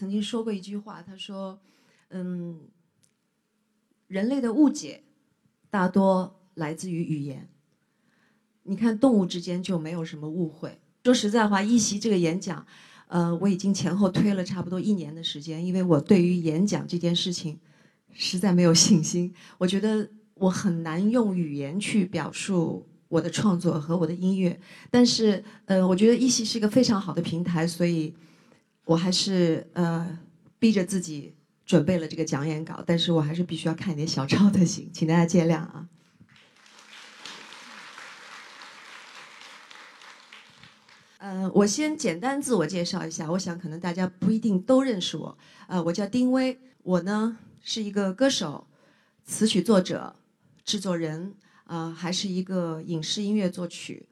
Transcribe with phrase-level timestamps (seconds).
[0.00, 1.60] 曾经说过一句话，他说
[2.08, 2.58] ：“嗯，
[4.06, 5.02] 人类的误解
[5.68, 7.50] 大多来自于语言。
[8.62, 10.78] 你看动物之间就没有什么误会。
[11.04, 12.66] 说实在话，一席这个演讲，
[13.08, 17.60] 呃，我已经前后推了差不多一年的时间，因为我对于演讲这件事情
[18.14, 19.34] 实在没有信心。
[19.58, 24.58] 我觉得我很难用语言去表述我的创作和我的音乐，
[24.90, 28.14] 但是呃，我觉得一席是一个非常好的平台，所以。”
[28.90, 30.18] 我还是呃
[30.58, 35.88] 逼着自己准备了这个讲演稿，但是我还是必须要看一点小抄才行，请大家见谅啊。
[41.18, 45.38] 呃，我先简单自我介绍一下，我想可能大家不一定都认识我。
[45.68, 48.66] 呃，我叫丁薇，我呢是一个歌手、
[49.24, 50.16] 词曲作者、
[50.64, 54.08] 制作人，啊、还是一个影视音乐作曲。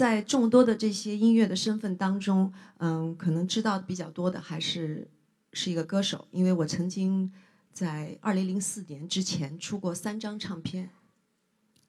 [0.00, 5.06] 在众多的这些音乐的身份当中，嗯，可能知道的比较多的还是
[5.52, 7.30] 是一个歌手，因为我曾经
[7.70, 10.88] 在二零零四年之前出过三张唱片，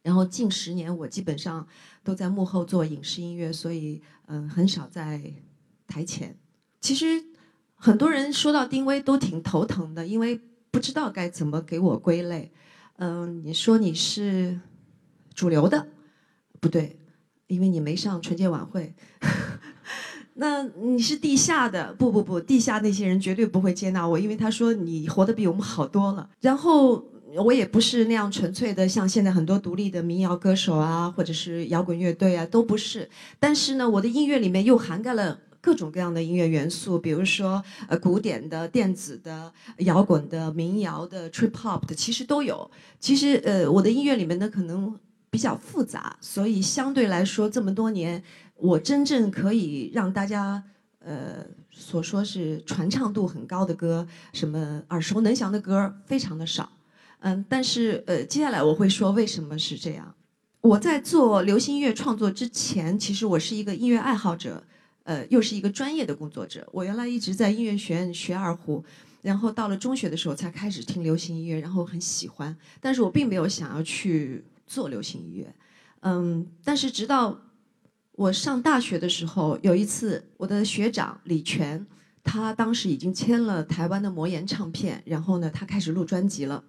[0.02, 1.66] 然后近十年我基本上
[2.04, 5.34] 都在幕后做影视音乐，所以嗯、很少在
[5.88, 6.38] 台前。
[6.82, 7.24] 其实
[7.76, 10.38] 很多人说到丁薇都挺头疼的，因为
[10.70, 12.52] 不知道该怎么给我归类。
[12.98, 14.60] 嗯、你说你是
[15.34, 15.88] 主流的，
[16.60, 17.00] 不对，
[17.52, 18.94] 因为你没上春节晚会。
[20.36, 21.94] 那你是地下的？
[21.94, 26.30] 不不不，地下那些人绝对不会接纳我，因为他说你活得比我们好多了。
[26.40, 27.06] 然后
[27.36, 33.10] 我也不是那样纯粹的，像现在很多独立的民谣歌手啊，或者是摇滚乐队啊，都不是。
[33.40, 42.72] 但是呢，我的音乐里面又涵盖了各种各样的音乐元素，比如说呃古典的、电子的、摇滚的、民谣的、trip hop 的，其实都有。
[43.00, 44.98] 其实呃，我的音乐里面呢可能
[45.32, 48.22] 比较复杂，所以相对来说这么多年，
[48.58, 50.62] 我真正可以让大家
[51.00, 56.70] 呃所说是传唱度很高的歌，什么耳熟能详的歌非常的少。
[57.22, 60.14] 嗯，但是呃，接下来我会说为什么是这样。
[60.60, 64.62] 我在做流行音乐创作之前，其实我是一个音乐爱好者，
[65.04, 66.68] 呃，又是一个专业的工作者。
[66.74, 68.84] 我原来一直在音乐学院学二胡，
[69.22, 75.54] 然后到了中学的时候才开始听流行音乐，然后很喜欢，但是我并没有想要去做流行音乐。
[76.00, 77.38] 嗯，但是直到
[78.14, 81.86] 我上大学的时候，有一次我的学长李泉，
[82.24, 86.64] 他当时已经签了台湾的魔岩唱片，然后呢，他开始录专辑了。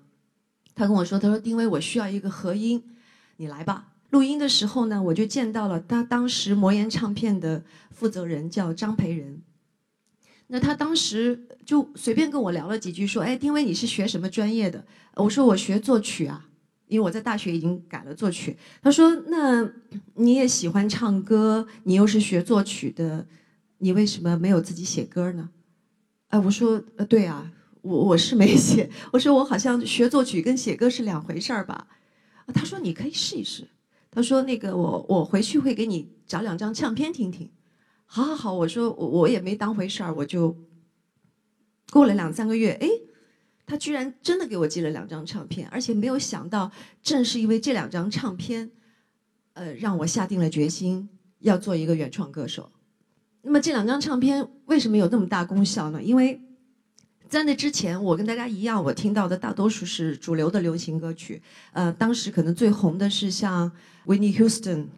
[0.75, 2.83] 他跟我说：“他说丁薇，我需要一个合音，
[3.37, 9.43] 你来吧。”录音的时候呢，我就见到了他当时魔岩唱片的负责人叫张培仁。
[10.49, 14.85] 那他当时就随便跟我聊了几句，说：“哎，丁薇，你是学什么专业的？”
[15.17, 16.49] 我说：“我学作曲啊，
[16.93, 19.69] 因为我在大学已经改了作曲。”他说：“那
[20.15, 23.27] 你也喜欢唱歌，你又是学作曲的，
[23.79, 25.51] 你为什么没有自己写歌呢？”
[26.29, 27.51] 哎，我说：“呃，对啊，
[27.81, 28.89] 我我是没写。
[29.13, 31.87] 我说我好像学作曲跟写歌是两回事儿吧。”
[32.55, 33.69] 他说：“你可以试一试。”
[34.11, 37.51] 他说：“那个我我回去会给你找两张唱片听听。”
[38.05, 40.55] 好好好，我说我我也没当回事儿，我就
[41.91, 42.89] 过了两三个月，哎，
[43.73, 46.71] 他居然真的给我寄了两张唱片，而且没有想到，
[47.03, 48.71] 正是因为这两张唱片，
[49.55, 51.09] 呃，让我下定了决心
[51.39, 52.71] 要做一个原创歌手。
[53.41, 56.03] 那么这两张唱片为什么有那么大功效呢？
[56.03, 56.39] 因为
[57.31, 61.41] 在那之前，我跟大家一样，我听到的大多数是主流的流行歌曲。
[61.73, 63.73] 呃，当时可能最红的是像
[64.05, 64.89] Whitney Houston、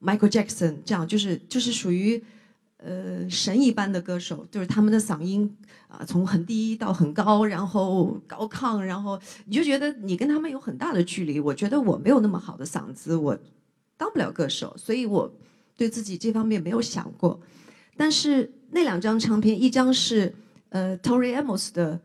[0.00, 2.24] Michael Jackson 这样，就是就是属于
[2.84, 5.56] 呃神一般的歌手，就是他们的嗓音
[5.88, 11.38] 啊、从很低到很高，然后高亢，然后你就觉得你跟他们有很大的距离。
[11.38, 13.38] 我觉得我没有那么好的嗓子，我
[13.96, 15.30] 当不了歌手，所以我
[15.76, 17.38] 对自己这方面没有想过。
[17.96, 20.34] 但是那两张唱片，一张是
[20.70, 22.00] 呃 Tori Amos 的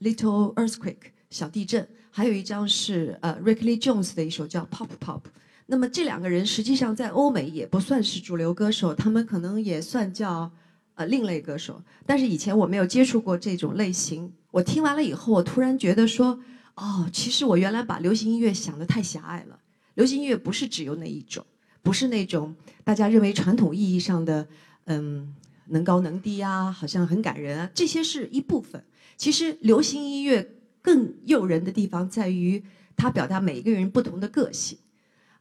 [0.00, 5.20] Little Earthquake 小地震，还有一张是呃 Rick Lee Jones 的一首叫 Pop Pop。
[5.66, 10.52] 那么这两个人实际上在欧美也不算是主流歌手，他们可能也算叫
[10.94, 11.82] 呃另类歌手。
[12.04, 16.38] 但是以前我没有接触过这种类型，我听完了以后，我突然觉得说，
[16.74, 19.58] 哦，其实我原来把流行音乐想得太狭隘了。
[19.94, 21.44] 流行音乐不是只有那一种，
[21.82, 22.54] 不是那种
[22.84, 24.46] 大家认为传统意义上的，
[24.84, 25.34] 嗯，
[25.68, 28.84] 能高能低啊，好像很感人啊，这些是一部分。
[29.16, 32.62] 其实流行音乐更诱人的地方在于
[32.96, 34.76] 它表达每一个人不同的个性。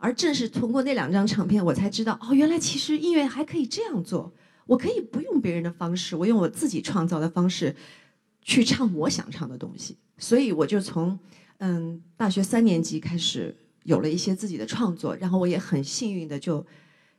[0.03, 4.33] 而正是通过那两张唱片，我才知道哦，原来其实音乐还可以这样做。
[4.65, 7.73] 我可以不用别人的方式，我用我自己创造的方式
[8.41, 9.95] 去唱我想唱的东西。
[10.17, 11.17] 所以我就从
[11.59, 16.65] 嗯大学三年级开始有了一些自己的创作，然后我也很幸运的就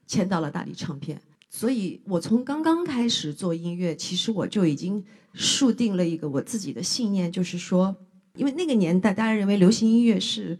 [0.06, 1.18] 签到了大理唱片。
[1.48, 7.96] 所以我从刚刚开始做音乐，其实我就已经树定了一个我自己的信念，就是说，
[8.36, 10.58] 因为那个年代大家认为流行音乐是。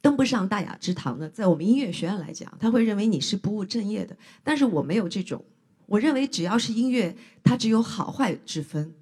[0.00, 4.16] 登不上大雅之堂的，在我们音乐学院来讲，他会认为你是不务正业的。
[4.44, 5.44] 但是我没有这种，
[5.86, 8.94] 我认为只要是音乐，它只有好坏之分，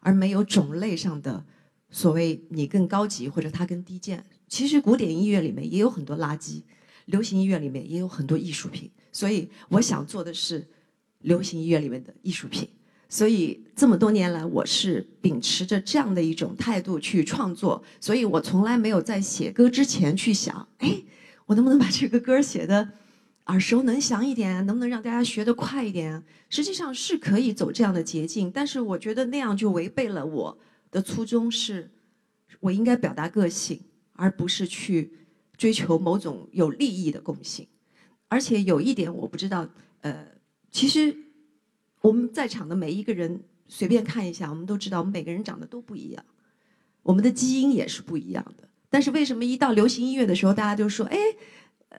[0.00, 1.44] 而没有种类上的
[1.90, 4.24] 所谓你更高级或者它更低贱。
[4.46, 6.62] 其实古典音乐里面也有很多垃圾，
[7.06, 8.90] 流行音乐里面也有很多艺术品。
[9.10, 10.68] 所以我想做的是
[11.20, 12.68] 流行音乐里面的艺术品。
[13.08, 21.02] 所以这么多年来，我是秉持着这样的一种态度去创作，所以我从来没有在写歌之前去想，哎，
[21.46, 22.88] 我能不能把这个歌写的
[23.44, 26.20] 耳熟能详一点，能不能让大家学得快一点？
[26.50, 30.58] 实际上是可以走这样的捷径，但是我觉得那样就违背了我
[30.90, 31.88] 的初衷，是
[32.58, 33.80] 我应该表达个性，
[34.14, 35.12] 而不是去
[35.56, 37.68] 追求某种有利益的共性。
[38.28, 39.68] 而且有一点我不知道，
[40.00, 40.26] 呃，
[40.72, 41.16] 其实。
[42.00, 46.24] 我们在场的每一个人，随便看一下，我们都知道，我们每个人长得都不一样，
[47.02, 48.68] 我们的基因也是不一样的。
[48.88, 51.18] 但是为什么一到流行音乐的时候，大家就说，哎，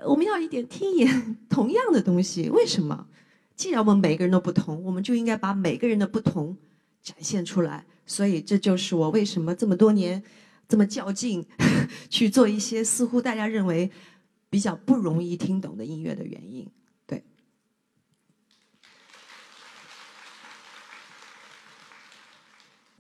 [0.05, 2.49] 我们要一点听一眼 同样的东西？
[2.49, 3.07] 为什么？
[3.55, 6.57] 既然我们每个人都不同，我们就应该把每个人的不同
[7.01, 7.85] 展现出来。
[8.05, 10.23] 所以这就是我为什么这么多年
[10.69, 11.45] 这么较劲
[12.09, 13.91] 去做一些似乎大家认为
[14.49, 16.71] 比较不容易听懂的音乐的原因。
[17.05, 17.21] 对。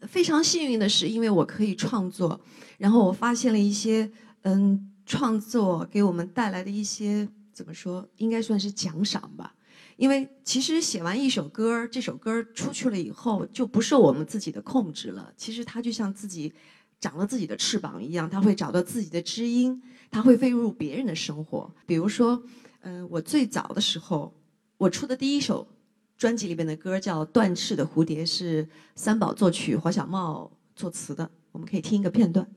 [0.07, 2.39] 非常幸运的是，因为我可以创作，
[2.77, 4.09] 然后我发现了一些
[4.41, 9.53] 嗯，创作给我们带来的一些怎么说，应该算是奖赏吧。
[9.97, 15.33] 因为其实写完一首歌，这首歌出去了以后，就不受我们自己的控制了。
[15.35, 16.53] 其实它就像自己
[16.99, 21.73] 长了自己的翅膀一样，它会找到自己的知音，它会飞入别人的生活。
[21.87, 22.43] 比如说，
[22.81, 24.31] 嗯、我最早的时候，
[24.77, 25.67] 我出的第一首
[26.17, 31.29] 专辑里面的歌叫《断翅的蝴蝶》，是三宝作曲，黄小茂作词的。
[31.51, 32.47] 我们可以听一个片段。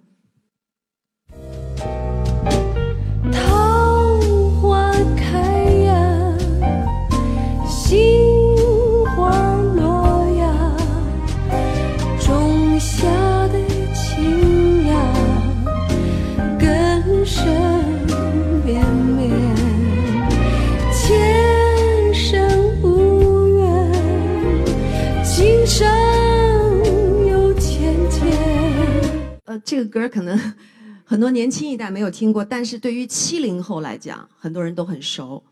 [29.64, 30.38] 这个歌可能
[31.04, 35.42] 很多年轻一代没有听过，但是对于七零后来讲，很多人都很熟。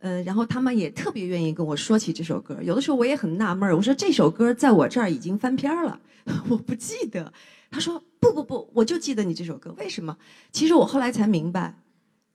[0.00, 2.56] 呃，然后他们也特别愿意跟我说起这首歌。
[2.62, 6.00] 有的时候我也很纳闷儿，我说这首歌在我这儿已经翻篇了，
[6.48, 7.32] 我不记得。
[7.70, 10.16] 他说不不不，我就记得你这首歌，为什么？
[10.52, 11.82] 其实我后来才明白，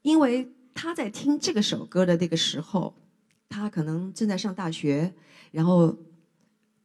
[0.02, 2.94] 因为他在听这个首歌的那个时候，
[3.48, 5.14] 他可能正在上大学，
[5.52, 5.96] 然后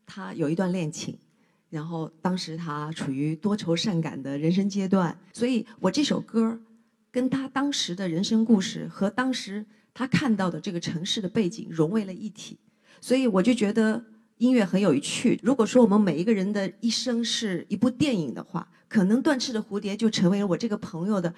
[0.06, 1.18] 他有一段恋情，
[1.70, 6.58] 然后当时他处于多愁善感的人生阶段，所以我这首歌
[7.10, 12.58] 跟他当时的人生故事和当时他看到的这个城市的背景融为了一体，
[13.00, 14.02] 所以我就觉得
[14.38, 15.38] 音乐很有趣。
[15.42, 21.34] 如果说我们每一个人的一生是一部电影的话，可能《断翅的蝴蝶》就成为了我这个朋友的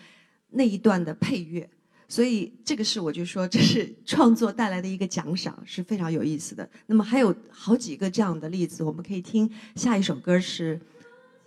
[0.51, 1.69] 那一段的配乐。
[2.11, 6.69] 所以这个是我就说这是创作带来的一个奖赏，是非常有意思的。
[6.87, 10.77] 那么还有好几个这样的例子，我们可以听下一首歌是《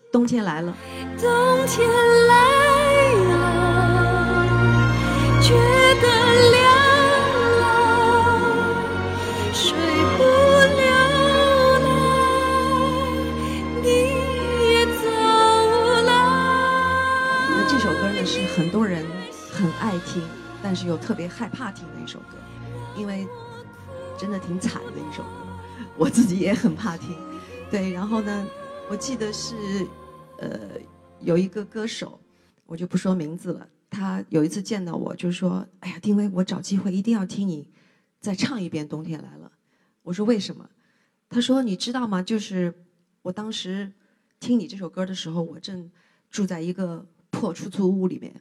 [0.09, 0.71] 冬天来了》。
[1.21, 1.27] 冬
[1.67, 1.85] 天
[2.27, 2.33] 来
[3.25, 3.33] 了，
[5.41, 5.53] 觉
[6.01, 6.07] 得
[6.51, 6.63] 凉
[7.59, 7.65] 了，
[9.53, 9.75] 睡
[10.15, 10.23] 不
[10.79, 10.83] 了
[11.83, 11.85] 了，
[13.81, 13.85] 你
[14.63, 15.03] 也走
[16.03, 16.09] 了。
[17.49, 19.05] 那这首歌呢是很多人
[19.51, 20.23] 很爱听，
[20.63, 22.37] 但是又特别害怕听的一首歌，
[22.97, 23.27] 因为
[24.17, 25.29] 真的挺惨的一首歌，
[25.97, 27.15] 我自己也很怕听。
[27.69, 28.47] 对，然后呢，
[28.89, 29.55] 我记得是
[30.39, 30.79] 呃
[31.19, 32.17] 有一个歌手，
[32.65, 37.69] 我就不说名字了，他有一次见到我就说：“哎呀，丁薇，我找机会一定要听你
[38.21, 39.47] 再唱一遍《冬天来了》。”
[40.03, 40.69] 我说：“为什么？”
[41.29, 42.21] 他说：“你知道吗？
[42.21, 42.73] 就是
[43.23, 43.91] 我当时
[44.39, 45.91] 听你这首歌的时候，我正
[46.29, 48.39] 住在一个破出租屋里面，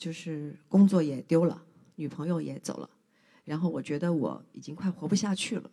[0.00, 1.62] 就是工作也丢了，
[1.96, 2.88] 女朋友也走了，
[3.44, 5.70] 然后我觉得我已经快活不下去了。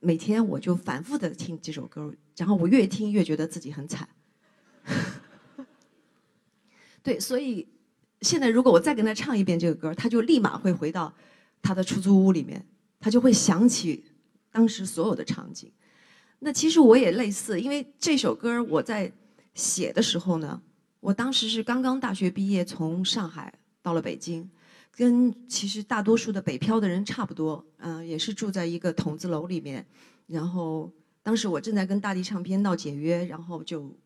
[0.00, 4.08] 每天我就反复的听这首歌，然后我越听越觉得自己很惨。
[7.04, 7.68] 对，所以
[8.20, 11.14] 现在如果我再跟他唱一遍这个歌，他就立马会回到
[11.62, 12.66] 他的出租屋里面，
[12.98, 14.04] 他就会想起
[14.50, 15.70] 当时所有的场景。
[16.40, 19.12] 那其实我也类似，因为这首歌我在
[19.54, 20.60] 写的时候呢，
[21.06, 24.50] 我当时是刚刚大学毕业，从上海到了北京，
[24.90, 29.86] 跟其实大多数的北漂的人差不多，嗯、也是住在一个筒子楼里面。
[30.26, 33.96] 然后当时我正在跟大地唱片闹解约，然后就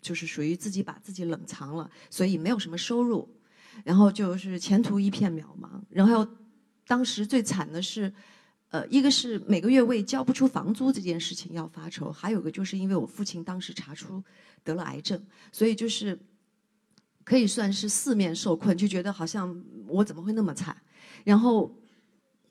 [0.00, 3.28] 就是属于自己把自己冷藏了，所以没有什么收入，
[3.84, 5.68] 然后就是前途一片渺茫。
[5.90, 6.26] 然后
[6.86, 8.10] 当时最惨的是，
[8.70, 14.24] 呃，一个是每个月为交不出房租这件事情要发愁，还有个就是因为我父亲当时查出
[14.64, 16.18] 得了癌症，所以就是
[17.24, 20.76] 可以算是四面受困，就觉得好像我怎么会那么惨。
[21.24, 21.74] 然后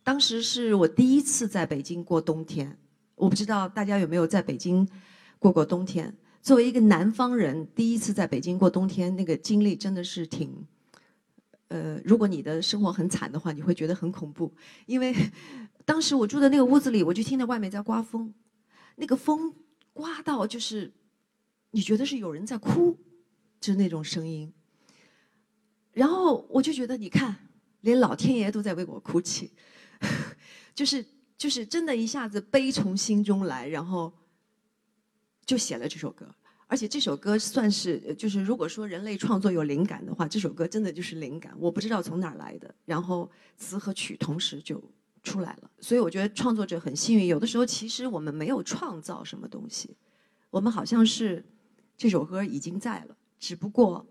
[0.04, 2.78] 当时是我第一次在北京过冬天，
[3.16, 4.88] 我不知道大家有没有在北京
[5.38, 6.16] 过过冬天。
[6.42, 10.66] 作为一个南方人，第一次在北京过冬天，那个经历真的是挺，
[11.68, 14.54] 呃，如果你的生活很惨的话，你会觉得很恐怖。
[14.86, 15.14] 因为
[15.84, 18.34] 当时我住的那个屋子里，我就听到外面在刮风，
[18.96, 19.54] 那个风
[19.92, 20.94] 刮到就是，
[21.72, 22.98] 你觉得是有人在哭，
[23.60, 24.54] 就是那种声音。
[25.94, 27.36] 然后我就觉得，你看，
[27.82, 29.52] 连老天爷都在为我哭泣，
[30.76, 31.06] 就是
[31.38, 34.12] 就是真的一下子悲从心中来，然后
[35.46, 36.28] 就写了这首歌。
[36.68, 43.28] 而且这首歌算是，就是如果说人类创作有灵感的话，这首歌真的就是灵感，我不知道从哪儿来的，然后
[43.58, 44.80] 词和曲同时就
[45.24, 45.72] 出来了。
[45.80, 49.98] 所以我觉得创作者很幸运，有的时候其实我们没有创造什么东西，
[50.52, 51.44] 我们好像是
[51.98, 54.06] 这首歌已经在了，只不过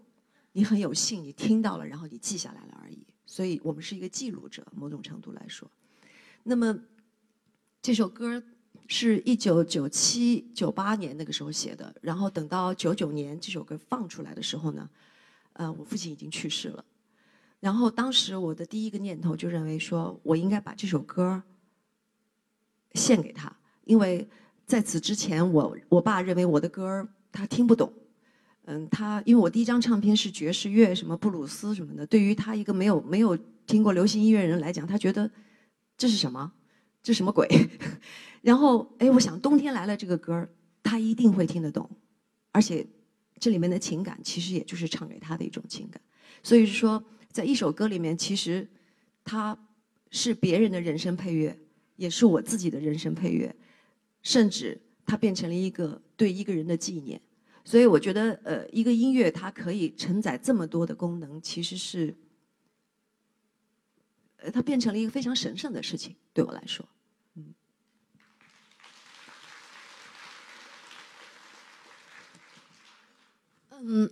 [0.52, 3.07] 你很有幸你听到了，然后你记下来了而已。
[3.26, 5.71] 所以我们是一个记录者，某种程度来说。
[6.43, 6.76] 那么
[7.83, 8.43] 这首歌
[8.87, 14.88] 是一九九七九八年那个时候写的，然后等到九九年这首歌放出来的时候呢，
[15.52, 16.85] 呃，我父亲已经去世了。
[17.61, 21.43] 然后当时我的第一个念头就认为说，我应该把这首歌
[22.95, 24.26] 献给他，因为
[24.64, 27.93] 在此之前我我爸认为我的歌他听不懂。
[28.71, 33.35] 嗯，他因为我第一张唱片是爵士乐，什么布鲁斯什么的，对于他一个没有没有
[33.67, 35.31] 听过流行音乐人来讲，他觉得
[35.97, 36.53] 这是什么？
[37.03, 37.49] 这什么鬼？
[38.43, 40.47] 然后哎，我想冬天来了这个歌
[40.83, 41.89] 他一定会听得懂，
[42.53, 42.87] 而且
[43.39, 45.99] 这里面的情感其实也就是唱给他的一种情感。
[46.43, 48.69] 所以说，在一首歌里面，其实
[49.25, 49.59] 它
[50.11, 51.59] 是别人的人生配乐，
[51.97, 53.57] 也是我自己的人生配乐，
[54.21, 57.19] 甚至它变成了一个对一个人的纪念。
[57.69, 62.17] 所以我觉得，呃，一个音乐它可以承载这么多的功能，其实是，
[64.39, 66.83] 呃，它变成了一个非常神圣的事情，对我来说。
[73.81, 74.11] 嗯，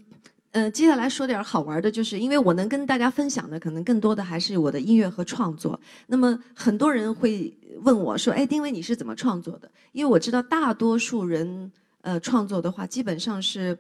[0.51, 5.81] 呃，接下来说点好玩的，就是因为我能跟大家分享的，可能更多的还是我的音乐和创作。
[6.07, 11.73] 那么很多人会问我说：“哎，丁薇，你是怎么创作的？”因为我知道大多数人，
[12.07, 13.77] 呃，创作的话，基本上是，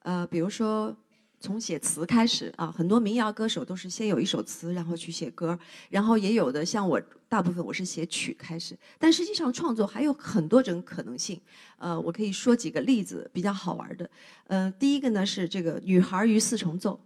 [0.00, 0.94] 呃，比如说
[1.40, 8.76] 从写词开始啊，很多民谣歌手都是先有一首词，然后去写歌，然后也有的像我，大部分我是写曲开始。
[8.98, 11.40] 但实际上创作还有很多种可能性。
[11.78, 14.10] 呃，我可以说几个例子，比较好玩的。
[14.48, 17.00] 呃，第一个呢是这个《女孩与四重奏》。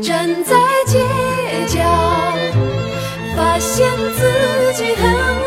[0.00, 1.82] 站在街角，
[3.36, 5.39] 发现自己很。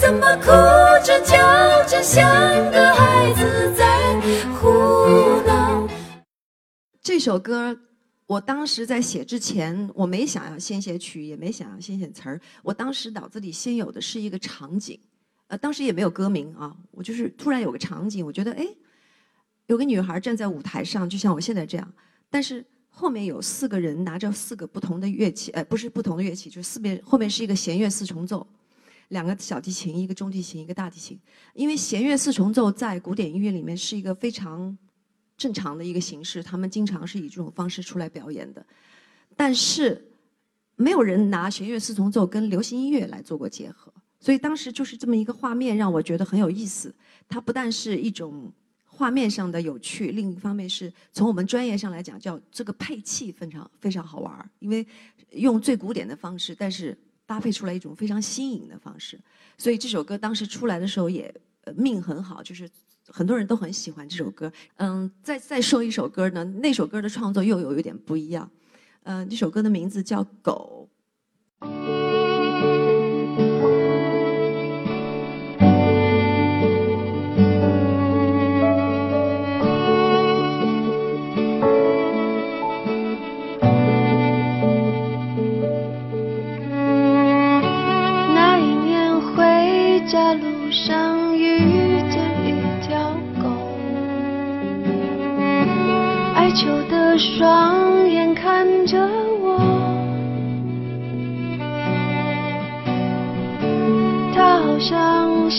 [0.00, 0.46] 怎么哭
[1.04, 1.36] 着叫
[1.86, 2.24] 着，像
[2.70, 4.18] 个孩子在
[4.54, 5.86] 胡闹？
[7.02, 7.78] 这首歌，
[8.26, 12.40] 我当时在写之前，我没想要先写曲，也没想要先写词儿。
[12.62, 14.98] 我当时脑子里先有的是一个场景，
[15.48, 18.66] 呃，当时也没有歌名啊，我就是突然有个场景，我觉得哎，
[19.66, 21.92] 有个女孩站在舞台上，就像我现在这样，
[22.30, 28.46] 但是后面有四个人拿着四个不同的乐器，呃，不是不同的乐器，就是四边后面是一个弦乐四重奏，
[29.10, 31.16] 两个小提琴，一个中提琴，一个大提琴。
[31.54, 34.76] 因为弦乐四重奏在古典音乐里面是一个非常
[35.36, 38.64] 正常的一个形式，他们经常是以这种方式出来表演的，
[39.36, 40.12] 但是
[40.76, 46.94] 没有人拿弦乐四重奏跟流行音乐来做过结合，所以当时就是这么一个画面让我觉得很有意思。
[47.28, 48.52] 它不但是一种
[48.84, 54.86] 画面上的有趣，另一方面是从我们专业上来讲，叫这个配器非常非常好玩，因为
[55.32, 56.96] 用最古典的方式，但是
[57.30, 59.16] 搭配出来一种非常新颖的方式。
[59.56, 61.32] 所以这首歌当时出来的时候也
[61.76, 62.68] 命很好，就是
[63.06, 64.52] 很多人都很喜欢这首歌。
[64.78, 68.50] 嗯，再再说一首歌呢，那首歌的创作又有一点不一样。
[69.04, 70.88] 嗯，这首歌的名字叫《狗》。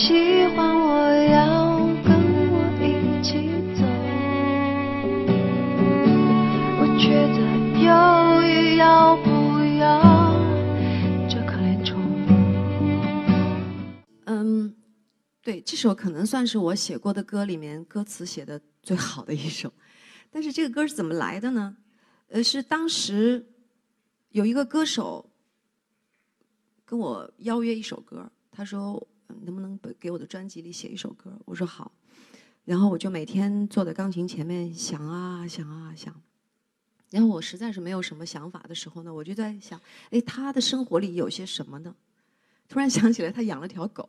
[0.02, 0.08] 喜
[0.48, 2.10] 欢我，要跟
[2.50, 3.46] 我一起
[3.78, 3.86] 走。
[6.80, 7.38] 我觉得
[7.78, 7.86] 犹
[8.42, 9.30] 豫要不
[9.78, 10.02] 要
[11.28, 12.02] 这可怜虫。
[14.24, 14.74] 嗯，
[15.40, 19.72] 对，这首可能算是我写过的歌里面歌词写的最好的一首。
[20.32, 21.76] 但是这个歌是怎么来的呢？
[22.26, 23.46] 呃，是当时
[24.30, 25.30] 有一个歌手
[26.84, 29.06] 跟我邀约一首歌，他说
[29.42, 31.32] 能不能给我的专辑里写一首歌？
[31.44, 31.92] 我说好。
[32.64, 36.14] 然后我就每天坐在钢琴前面想啊想啊想。
[37.10, 41.94] 然后我实在是没有什么想法的时候呢，我就在想，哎，他的生活里有些什么呢？
[42.68, 44.08] 突然想起来，他养了条狗，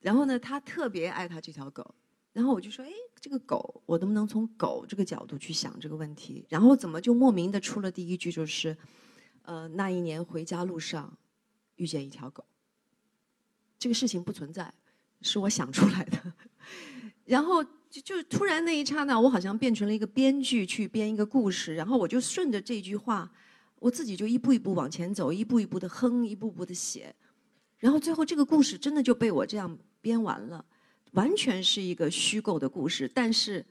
[0.00, 1.94] 然后呢，他特别爱他这条狗，
[2.32, 6.44] 然后我就说，哎，这个狗，我能不能从狗这个角度去想这个问题？
[6.48, 8.76] 然后怎么就莫名的出了第一句，就是，
[9.42, 11.16] 呃，那一年回家路上
[11.76, 12.44] 遇见一条狗。
[13.78, 14.72] 这个事情不存在，
[15.22, 16.32] 是我想出来的。
[17.24, 23.30] 然后就就突然那一刹那，我好像变成了一个编剧去编一个故事，然后我就顺着这句话，
[23.78, 27.14] 我自己就一步一步往前走，一步一步的哼，一步步的写，
[27.78, 30.64] 然后最后这个故事真的就被我这样编完了，
[31.12, 33.64] 完全是一个虚构的故事，但是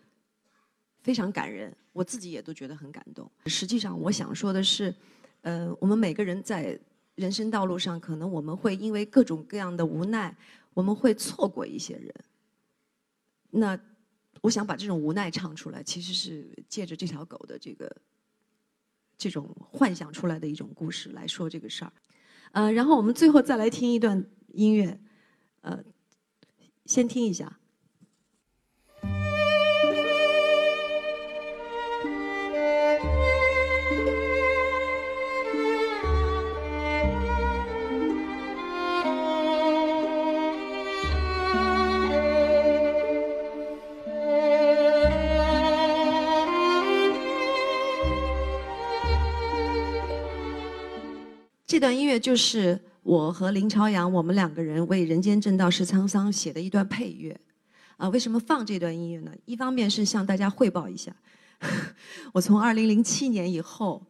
[1.01, 3.29] 非常感人，我自己也都觉得很感动。
[3.47, 4.93] 实际上，我想说的是，
[5.41, 6.79] 呃，我们每个人在
[7.17, 10.37] 人生道路上，可能我们会因为各种各样的无奈，
[10.75, 12.13] 我们会错过一些人。
[13.49, 13.77] 那
[14.41, 17.93] 我想把这种无奈唱出来，其实是借着这条狗的这个
[19.17, 21.91] 这种幻想出来的一种故事来说这个事儿。
[22.51, 24.99] 呃，然后我们最后再来听一段音乐，
[25.61, 25.83] 呃，
[26.85, 27.59] 先听一下。
[51.77, 57.39] 这段音乐就是我和林朝阳我们两个人为《人间正道是沧桑》写的一段配乐。
[57.97, 59.31] 啊，为什么放这段音乐呢？
[59.45, 61.15] 一方面是向大家汇报一下，
[62.33, 64.03] 我从2007年以后，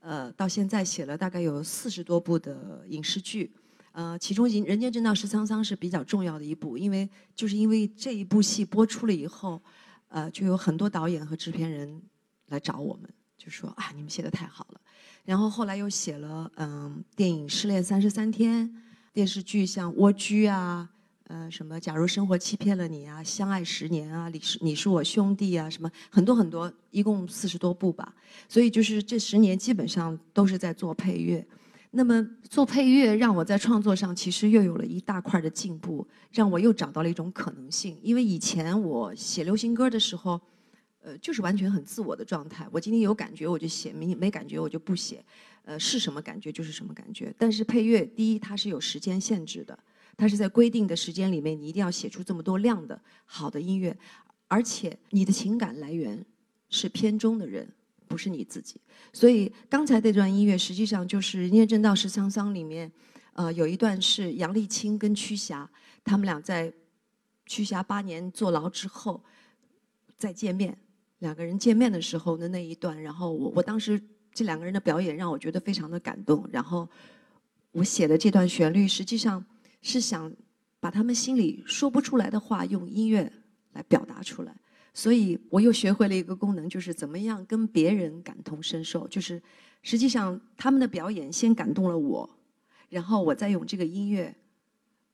[0.00, 3.50] 呃，到现在写了大概有四十多部的影视剧，
[3.92, 9.62] 呃，其中《人人间正道是沧桑》是比较重要的一部，因为就是因为这一部戏播出了以后，
[10.08, 12.02] 呃，就有很多导演和制片人
[12.48, 13.08] 来找我们，
[13.44, 14.80] 就说啊，你们写的太好了。
[15.22, 18.66] 然后后来又写了嗯电影《失恋三十三天》，
[19.12, 20.88] 电视剧像《蜗居》啊，
[21.26, 28.14] 呃什么《假如生活欺骗了你》啊，《相爱十年》啊，你是你是我兄弟啊，什么很多很多，一共四十多部吧。
[28.48, 31.46] 所以就是这十年基本上都是在做配乐。
[31.90, 37.98] 那么做配乐让我在创作上其实又有了一大块的进步，让我又找到了一种可能性。
[38.02, 40.40] 因为以前我写流行歌的时候。
[41.04, 42.66] 呃，就是完全很自我的状态。
[42.72, 45.22] 我今天有感觉我就写，没没感觉我就不写。
[45.66, 47.32] 呃，是什么感觉就是什么感觉。
[47.38, 49.78] 但是配乐，第一它是有时间限制的，
[50.16, 53.94] 它是在规定的时间里面，你一定要写出这么多量的好的音乐，
[54.48, 56.24] 而且你的情感来源
[56.70, 57.68] 是片中的人，
[58.08, 58.80] 不是你自己。
[59.12, 62.90] 所以刚才这段音乐实际上就是《人间正道是沧桑》里面，
[63.34, 65.68] 呃，有一段是杨丽青跟屈霞
[66.02, 66.72] 他们俩在
[67.46, 69.22] 屈霞八年坐牢之后
[70.16, 70.76] 再见面。
[71.20, 74.00] 两个人见面的时候的那一段，然后我我当时
[74.32, 76.46] 这两个人的表演让我觉得非常的感动。
[76.52, 76.86] 然后
[77.72, 79.42] 我写的这段旋律，实际上
[79.80, 80.30] 是想
[80.80, 83.32] 把他们心里说不出来的话用音乐
[83.72, 84.54] 来表达出来。
[84.92, 89.08] 所以我又学会了一个功能，就是怎么样跟别人感同身受。
[89.08, 89.40] 就是
[89.82, 92.28] 实际上他们的表演先感动了我，
[92.90, 94.34] 然后我再用这个音乐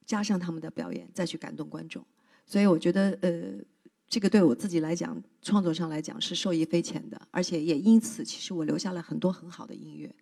[0.04, 2.04] 加上他们的表演，再去感动观众。
[2.46, 3.64] 所以我觉得呃。
[4.10, 10.12] 这个对我自己来讲，创作上来讲是受益匪浅的，而且也因此，其实我留下了很多很好的音乐。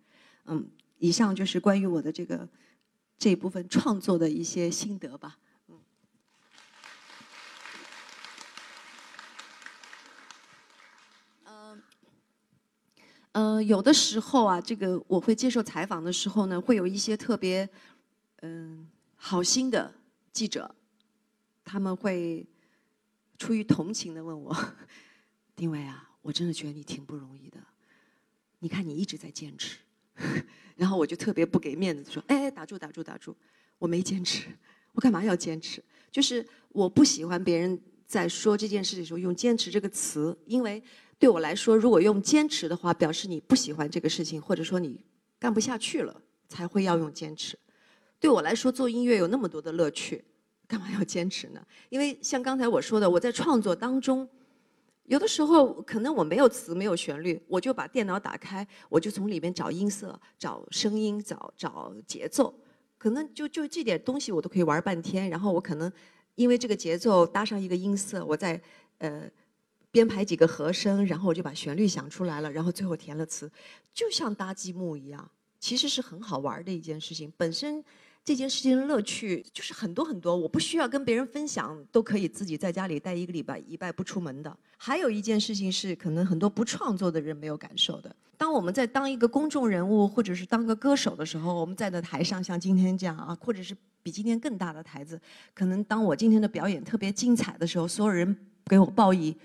[0.45, 2.47] 嗯，以上就是关于我的这个
[3.17, 5.39] 这一部分创作的一些心得吧。
[5.69, 5.79] 嗯。
[13.31, 17.67] 嗯，有的时候啊，这个我会接受采访的时候呢，会有一些特别
[18.43, 19.91] 嗯好心的
[20.31, 20.75] 记者，
[21.65, 22.45] 他们会。
[23.39, 24.55] 出于同情的问我，
[25.55, 27.57] 丁伟啊，我真的觉得你挺不容易的。
[28.59, 29.77] 你看你一直在坚持，
[30.75, 33.33] 然后我就特别不给面子，说：“哎，打住，打住，打住，
[33.77, 34.49] 我没坚持，
[34.91, 35.81] 我干嘛要坚持？
[36.11, 40.83] 就是我不喜欢别人在说这件事的时候用‘坚持’这个词，因为
[41.17, 45.05] 对我来说，如果用坚持的话，表示你不喜欢这个事情，或者说你
[45.39, 47.57] 干不下去了，才会要用坚持。
[48.19, 50.25] 对我来说，做音乐有那么多的乐趣。”
[50.69, 51.59] 干嘛要坚持呢？
[51.89, 54.29] 因为像刚才我说的，我在创作当中，
[55.05, 62.53] 有的时候可能我没有词、没有旋律，我就把电脑打开，我就从里面找音色、找声音、找找节奏，
[62.99, 65.27] 可能就就这点东西我都可以玩半天。
[65.27, 65.91] 然后我可能
[66.35, 68.61] 因为这个节奏搭上一个音色，我再
[68.99, 69.27] 呃
[69.89, 73.51] 编排几个和声，然后我就把旋律想出来了，然后最后填了词，
[73.91, 77.33] 就像搭积木一样，其实是很好玩的一件事情。
[77.35, 77.83] 本身。
[78.29, 84.55] 这件事情的乐趣就是很多很多，我不需要跟别人分享，都可以自己在家里待一个礼拜，一拜不出门的。
[84.77, 88.15] 还有一件事情是，可能很多不创作的人没有感受的。
[88.37, 95.19] 当我们在当一个公众人物，或者是当个歌手的时候，我们在的台上，像今天这样啊，或者是比今天更大的台子，
[95.55, 99.35] 可能当我今天的表演特别精彩的时候，所有人给我报以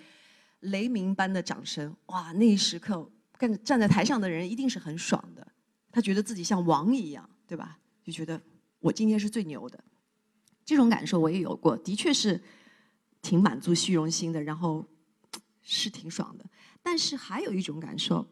[0.61, 5.47] 雷鸣般的掌声，哇，那一时刻，站站在台上的人一定是很爽的，
[5.91, 7.79] 他觉得自己像王一样，对吧？
[8.05, 8.39] 就觉得。
[8.85, 9.83] 我今天是最牛的，
[10.63, 12.39] 这种感受我也有过，的确是
[13.23, 14.87] 挺满足虚荣心的，然后
[15.63, 16.45] 是挺爽的。
[16.83, 18.29] 但是还有一种感受，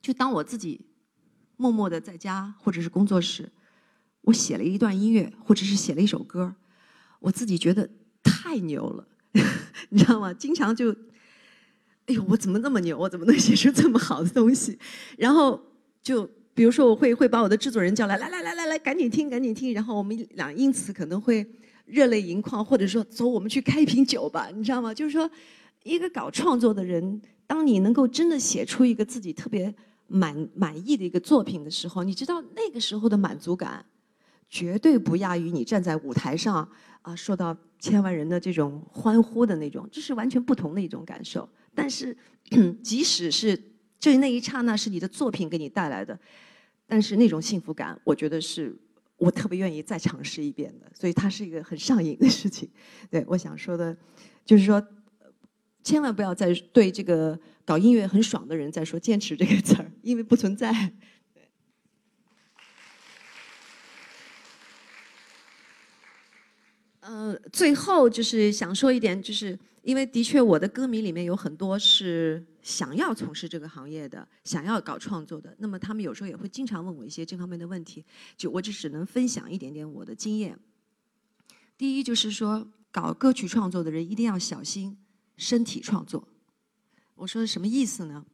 [0.00, 0.86] 就当我自己
[1.56, 3.50] 默默的在家或者是工作室，
[4.20, 6.54] 我写了一段音乐，或者是写了一首歌，
[7.18, 7.90] 我自己觉得
[8.22, 9.08] 太牛了，
[9.90, 10.32] 你知道吗？
[10.32, 10.92] 经常就，
[12.06, 12.96] 哎呦，我怎么那么牛？
[12.96, 14.78] 我怎么能写出这么好的东西？
[15.18, 15.60] 然后
[16.04, 19.72] 就比如说，我会会把我的制作人叫来，来来来来来，赶紧听，赶紧听。
[19.72, 21.42] 然后我们俩因此可能会
[21.86, 24.92] 热泪盈眶，或者说走，我们去开一瓶酒吧，你知道吗？
[24.92, 25.30] 就是说，
[25.84, 29.74] 一个搞创作的人，当你能够真的写出一个自己特别
[30.06, 33.82] 满满意的一个作品的时候，你知道那个时候的满足感，
[34.50, 36.68] 绝对不亚于你站在舞台上
[37.00, 41.48] 啊，受到千万人的这种欢呼的那种，这是完全不同的一种感受。
[41.74, 42.14] 但是，
[42.84, 43.58] 即使是
[43.98, 46.18] 就那一刹那是你的作品给你带来的，
[46.90, 48.76] 但是那种幸福感，我觉得是
[49.16, 50.90] 我特别愿意再尝试一遍的。
[50.92, 52.68] 所以它是一个很上瘾的事情。
[53.08, 53.96] 对，我想说的，
[54.44, 54.84] 就是说，
[55.84, 60.92] 千万不要再对这个搞音乐很爽的人再说坚持这个词儿，因为不存在。
[66.98, 78.04] 呃，最后就是想说一点，就是因为的确我的歌迷里面有很多是想要从事这个行业的，想要搞创作的，那么他们有时候也会经常问我一些这方面的问题，
[78.36, 80.58] 就我就只能分享一点点我的经验。
[81.78, 84.98] 第一就是说，搞歌曲创作的人一定要小心
[85.36, 86.28] 身体创作。
[87.14, 88.26] 我说的什么意思呢？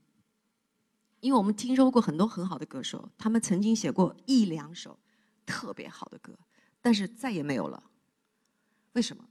[1.21, 4.99] 因为我们听说过很多很好的歌手，他们曾经写过一两首
[5.45, 6.37] 特别好的歌，
[6.81, 7.83] 但是再也没有了。
[8.93, 9.25] 为什么？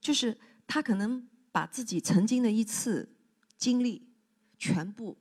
[0.00, 0.36] 就是
[0.66, 3.08] 他可能把自己曾经的一次
[3.56, 4.02] 经历，
[4.58, 5.16] 全部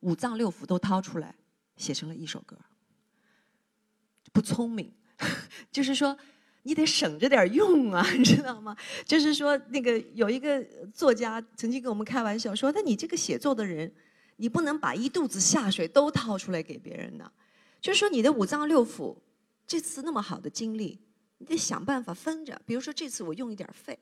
[0.00, 1.34] 五脏六腑都掏出来，
[1.76, 2.56] 写成了一首歌。
[4.32, 4.92] 不聪明，
[5.70, 6.16] 就是说
[6.62, 8.76] 你得省着点用啊， 你知道吗？
[9.04, 13.92] 就是说那个有一个作家曾经跟我们开玩笑说：“那你这个写作的人，
[14.36, 17.30] 你不能把一肚子下水都掏出来给别人呢。
[17.80, 19.16] 就是说你的五脏六腑，
[19.66, 21.00] 这次那么好的经历。”
[21.38, 23.98] 你得想办法分着，比如说这次我用一点肺，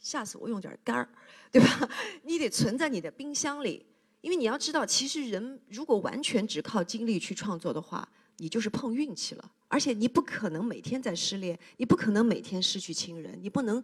[0.00, 1.08] 下次我用点肝儿，
[1.52, 1.88] 对吧？
[2.24, 3.84] 你得存在你的冰箱里，
[4.22, 8.08] 因为你要知道，其实人如果完全只靠精力去创作的话，
[8.38, 9.52] 你就是碰运气了。
[9.68, 13.82] 而且你不可能每天在失恋，你不可能每天失去亲人，你不能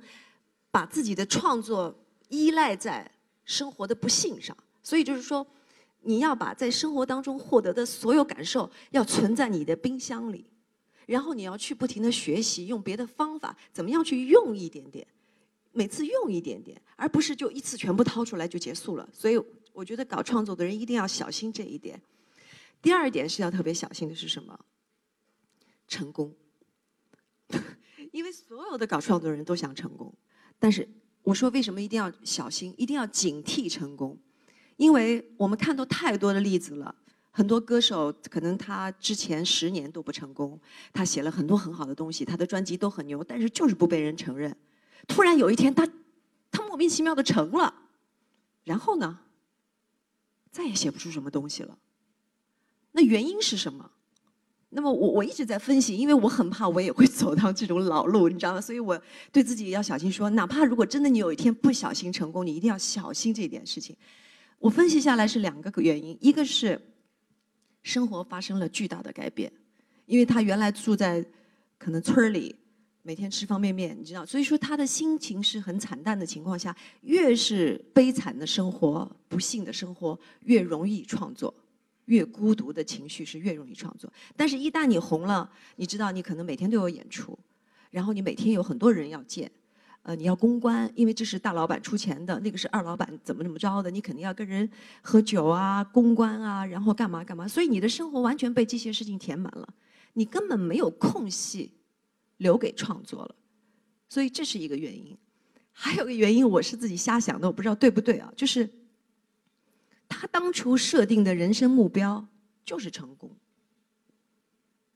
[0.71, 1.95] 把自己的创作
[2.29, 3.09] 依赖在
[3.45, 4.57] 生活的不幸上。
[4.83, 5.47] 所以就是说，
[6.01, 10.47] 你要把在生活当中获得的所有感受，要存在你的冰箱里。
[11.07, 15.07] 然后你要去不停的学习，用别的方法，怎么样去用一点点，
[15.77, 19.07] 每次用一点点，而不是就一次全部掏出来就结束了。
[19.13, 19.39] 所以
[19.75, 22.01] 我觉得搞创作的人一定要小心这一点。
[22.81, 24.59] 第二点是要特别小心的是什么？
[25.87, 26.35] 成功。
[28.11, 30.11] 因为所有的搞创作的人都想成功，
[30.59, 30.89] 但是
[31.23, 34.19] 我说为什么一定要小心，一定要警惕成功？
[34.79, 36.95] 因为我们看到太多的例子了。
[37.31, 40.59] 很多歌手可能他之前十年都不成功，
[40.95, 44.57] 他写了很多很好的东西，他的专辑都很牛，但是就是不被人承认。
[45.07, 45.89] 突然有一天，他
[46.51, 47.75] 他莫名其妙的成了，
[48.65, 49.19] 然后呢，
[50.51, 51.79] 再也写不出什么东西了。
[52.93, 53.91] 那原因是什么？
[54.71, 58.61] 那么我我一直在分析，因为我很怕我也会走到这种老路，你知道吗？
[58.61, 63.97] 所以我对自己要小心说，哪怕如果真的你有一天不小心成功，你一定要小心这件事情。
[64.59, 66.81] 我分析下来是两个原因，一个是。
[67.83, 69.53] 生活发生了巨大的改变，
[70.07, 71.25] 因为他原来住在
[71.79, 72.53] 可能村里，
[73.07, 81.55] 每天吃方便面，你知道，所以说他的心情是很惨淡的情况下，越是悲惨的生活、不幸的生活，越容易创作，
[82.07, 84.13] 越孤独的情绪是越容易创作。
[84.37, 87.39] 但是，一旦你红了，你知道，你可能每天都有演出，
[87.93, 89.49] 然后你每天有很多人要见。
[90.03, 94.69] 呃，你要公关，因为这是大老板出钱的，那个是二老板怎么怎么着的，你肯定要跟人
[95.03, 99.69] 喝酒啊，公关啊，然后干嘛干嘛，所以你的生活完全被这些事情填满了，
[100.15, 101.71] 你根本没有空隙
[102.39, 103.35] 留给创作了，
[104.09, 105.17] 所以这是一个原因。
[105.73, 108.69] 还有个原因，我是自己瞎想的，我不知道对不对啊，就是
[110.09, 112.27] 他当初设定的人生目标
[112.65, 113.31] 就是成功，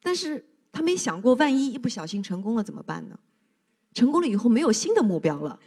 [0.02, 3.18] 但是他没想过，万一一不小心成功了怎么办呢？
[3.92, 5.58] 成功了以后没有新的目标了，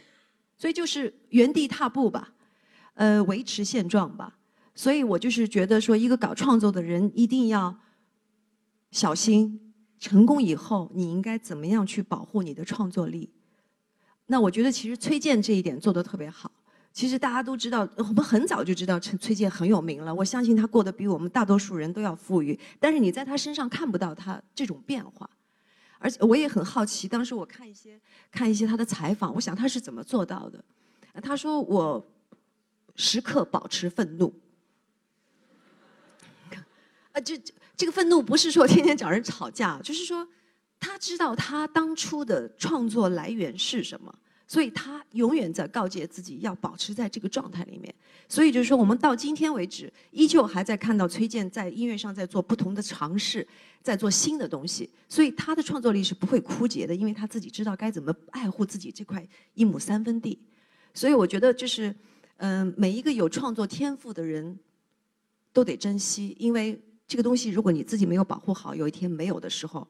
[0.56, 2.32] 所以就是原地踏步吧，
[2.94, 4.38] 呃，维持现状吧。
[4.74, 7.78] 所以我就是觉得说，一个搞创作的人一定要
[8.90, 13.30] 小心，成功以后你应该怎么样去保护你的创作力。
[14.26, 16.50] 那我觉得其实崔健这一点做得特别好。
[16.92, 20.14] 其实大家都知道，我们很早就知道崔健很有名了。
[20.14, 25.28] 我相信他过得比我们大多数人都要富裕，但是你在他身上看不到他这种变化。
[25.98, 30.64] 而且我也很好奇，当时我看一些看一些他的采访，我想他是怎么做到的？
[31.20, 32.06] 他说我
[32.94, 34.32] 时刻保持愤怒。
[37.10, 37.36] 啊，这
[37.76, 40.26] 这个愤怒不是说天天找人吵架，就是说
[40.78, 44.14] 他知道他当初的创作来源是什么，
[44.46, 47.92] 所以他永远在告诫自己要保持在这个状态里面。
[48.28, 53.46] 所以就是说，我们到今天为止，依旧还在看到崔健在音乐上在做不同的尝试，
[53.82, 54.88] 在做新的东西。
[55.08, 60.38] 所以他的创作力是不会枯竭的，因为他自己知道该怎么爱护自己这块一亩三分地。
[60.94, 61.94] 所以我觉得就是，
[62.38, 64.58] 嗯、每一个有创作天赋的人
[65.52, 69.86] 都得珍惜，因为这个东西如果你自己没有保护好，有一天没有的时候，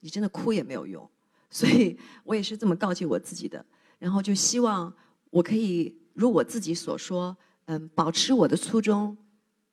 [0.00, 1.08] 你真的哭也没有用。
[1.50, 3.64] 所以我也是这么告诫我自己的，
[3.98, 4.92] 然后就希望
[5.30, 7.36] 我可以如我自己所说，
[7.66, 9.16] 嗯，保持我的初衷，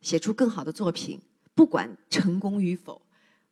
[0.02, 1.22] 写出更好的作品，
[1.56, 3.02] 不管成功与否，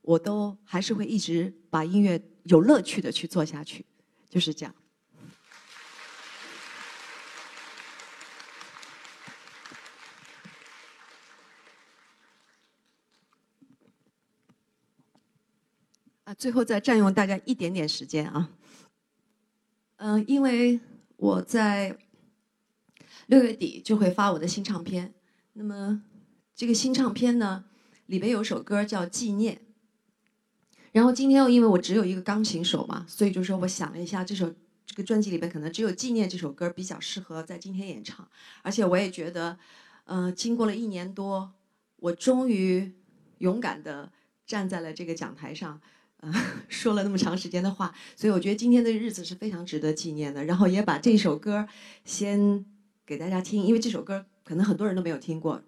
[0.02, 3.86] 我都还是会一直把音乐有乐趣的去做下去，
[4.30, 4.76] 就是这样。
[16.28, 18.50] 啊，最后再占用大家一点点时间啊。
[19.96, 20.78] 嗯、因为
[21.16, 21.98] 我在
[23.28, 25.14] 六月底就会发我的新唱片，
[25.54, 26.04] 那么
[26.54, 27.64] 这个新唱片呢，
[28.08, 29.56] 里边有首歌叫《纪念》。
[30.92, 34.54] 然后今天又因为我只有一个钢琴手嘛，所以就说我想了一下，这首
[34.86, 38.30] 这个专辑里边可能只有《纪念》这首歌比较适合在今天演唱，
[38.64, 39.58] 而且我也觉得，
[40.04, 41.54] 嗯、经过了一年多，
[41.96, 42.92] 我终于
[43.38, 44.12] 勇敢的
[44.46, 45.80] 站在了这个讲台上。
[46.68, 50.44] 说了那么长时间的话，所以我觉得今天的日子是非常值得纪念的。
[50.46, 51.68] 然后也把这首歌
[52.04, 52.66] 先
[53.06, 55.62] 给大家听，因为这首歌可能很多人都没有听过，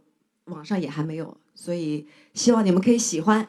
[0.45, 3.47] 网上也还没有，所以希望你们可以喜欢，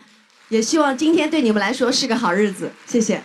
[0.50, 2.70] 也希望今天对你们来说是个好日子。
[2.86, 3.22] 谢谢。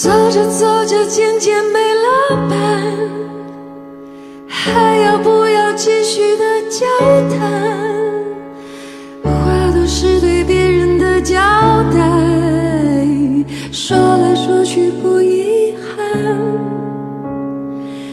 [0.00, 2.56] 走着走着，渐渐没了伴，
[4.46, 6.86] 还要不要继续的交
[7.28, 7.50] 谈？
[9.24, 9.28] 话
[9.74, 11.34] 都是对别人的交
[11.92, 11.98] 代，
[13.72, 16.06] 说来说去不遗憾。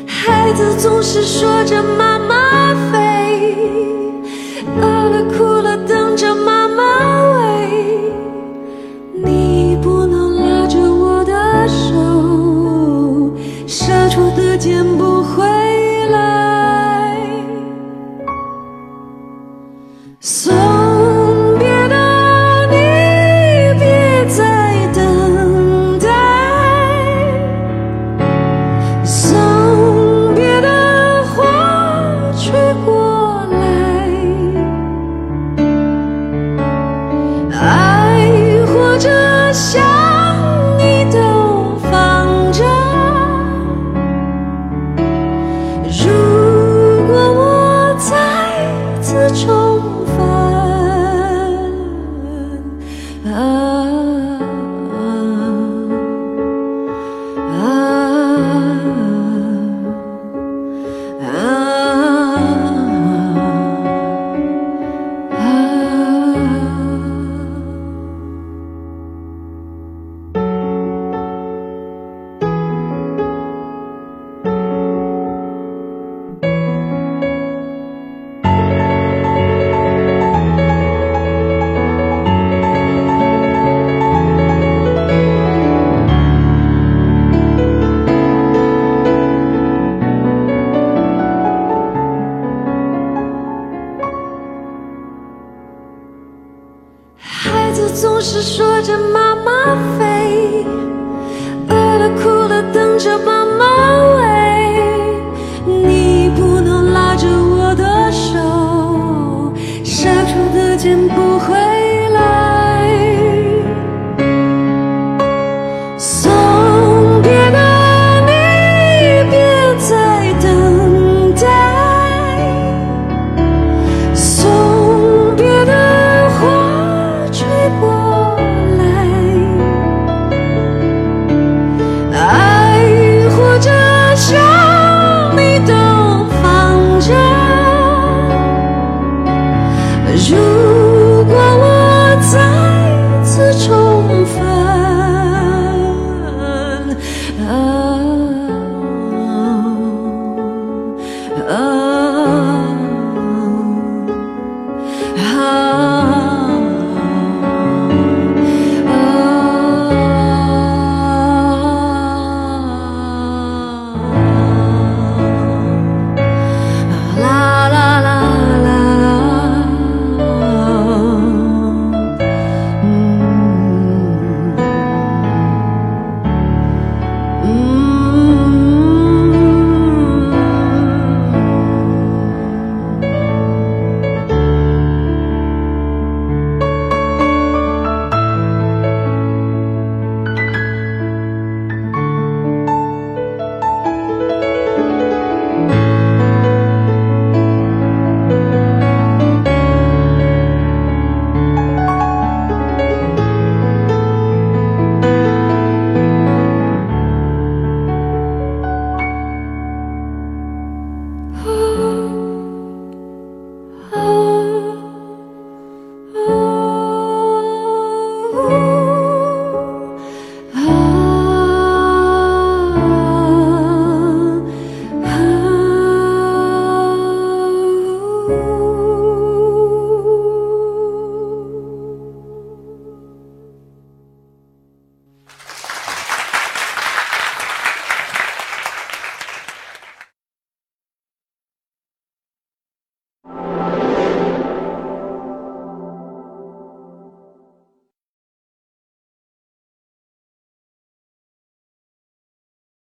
[0.08, 2.15] 孩子总是说着妈